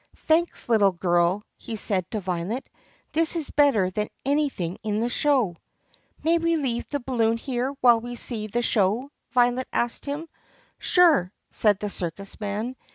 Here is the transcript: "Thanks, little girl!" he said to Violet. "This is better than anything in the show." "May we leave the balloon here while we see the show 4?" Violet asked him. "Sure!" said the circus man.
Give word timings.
"Thanks, 0.25 0.67
little 0.67 0.93
girl!" 0.93 1.43
he 1.57 1.75
said 1.75 2.09
to 2.09 2.19
Violet. 2.19 2.67
"This 3.11 3.35
is 3.35 3.51
better 3.51 3.91
than 3.91 4.09
anything 4.25 4.79
in 4.81 4.99
the 4.99 5.09
show." 5.09 5.55
"May 6.23 6.39
we 6.39 6.57
leave 6.57 6.87
the 6.89 6.99
balloon 6.99 7.37
here 7.37 7.69
while 7.81 8.01
we 8.01 8.15
see 8.15 8.47
the 8.47 8.63
show 8.63 9.01
4?" 9.01 9.09
Violet 9.45 9.67
asked 9.71 10.07
him. 10.07 10.27
"Sure!" 10.79 11.31
said 11.51 11.77
the 11.77 11.89
circus 11.91 12.39
man. 12.39 12.75